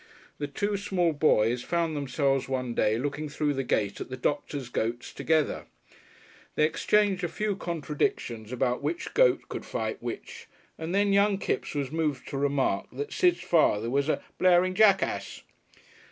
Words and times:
The 0.39 0.47
two 0.47 0.77
small 0.77 1.13
boys 1.13 1.61
found 1.61 1.95
themselves 1.95 2.49
one 2.49 2.73
day 2.73 2.97
looking 2.97 3.29
through 3.29 3.53
the 3.53 3.63
gate 3.63 4.01
at 4.01 4.09
the 4.09 4.17
doctor's 4.17 4.67
goats 4.67 5.13
together; 5.13 5.65
they 6.55 6.65
exchanged 6.65 7.23
a 7.23 7.27
few 7.27 7.55
contradictions 7.55 8.51
about 8.51 8.81
which 8.81 9.13
goat 9.13 9.41
could 9.47 9.63
fight 9.63 10.01
which, 10.01 10.47
and 10.75 10.95
then 10.95 11.13
young 11.13 11.37
Kipps 11.37 11.75
was 11.75 11.91
moved 11.91 12.27
to 12.29 12.37
remark 12.39 12.87
that 12.91 13.13
Sid's 13.13 13.41
father 13.41 13.91
was 13.91 14.09
a 14.09 14.23
"blaring 14.39 14.73
jackass." 14.73 15.43